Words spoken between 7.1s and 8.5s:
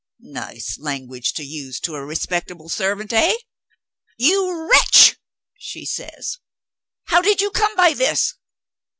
did you come by this?"